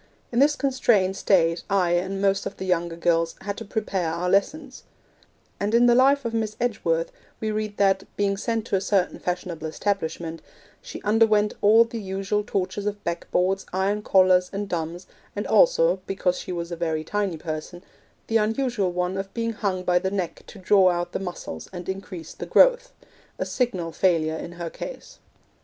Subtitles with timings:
[0.31, 4.31] In this constrained state I and most of the younger girls had to prepare our
[4.31, 4.81] lessons';
[5.59, 9.19] and in the life of Miss Edgeworth we read that, being sent to a certain
[9.19, 10.41] fashionable establishment,
[10.81, 16.01] 'she underwent all the usual tortures of back boards, iron collars and dumbs, and also
[16.07, 17.83] (because she was a very tiny person)
[18.25, 21.87] the unusual one of being hung by the neck to draw out the muscles and
[21.87, 22.91] increase the growth,'
[23.37, 25.19] a signal failure in her case.